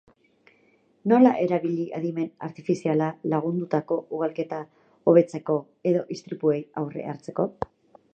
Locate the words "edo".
5.91-6.03